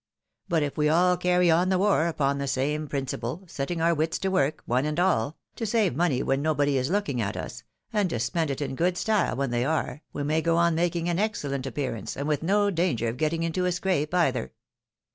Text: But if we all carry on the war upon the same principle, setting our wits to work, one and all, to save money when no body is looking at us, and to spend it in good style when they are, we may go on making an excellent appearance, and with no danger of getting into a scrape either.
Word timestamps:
But 0.49 0.63
if 0.63 0.77
we 0.79 0.89
all 0.89 1.15
carry 1.15 1.51
on 1.51 1.69
the 1.69 1.77
war 1.77 2.07
upon 2.07 2.39
the 2.39 2.47
same 2.47 2.87
principle, 2.87 3.43
setting 3.45 3.81
our 3.81 3.93
wits 3.93 4.17
to 4.17 4.31
work, 4.31 4.63
one 4.65 4.83
and 4.83 4.99
all, 4.99 5.37
to 5.57 5.65
save 5.67 5.95
money 5.95 6.23
when 6.23 6.41
no 6.41 6.55
body 6.55 6.75
is 6.75 6.89
looking 6.89 7.21
at 7.21 7.37
us, 7.37 7.61
and 7.93 8.09
to 8.09 8.17
spend 8.17 8.49
it 8.49 8.61
in 8.63 8.73
good 8.73 8.97
style 8.97 9.35
when 9.35 9.51
they 9.51 9.63
are, 9.63 10.01
we 10.11 10.23
may 10.23 10.41
go 10.41 10.57
on 10.57 10.73
making 10.73 11.07
an 11.07 11.19
excellent 11.19 11.67
appearance, 11.67 12.17
and 12.17 12.27
with 12.27 12.41
no 12.41 12.71
danger 12.71 13.09
of 13.09 13.17
getting 13.17 13.43
into 13.43 13.65
a 13.65 13.71
scrape 13.71 14.11
either. 14.15 14.53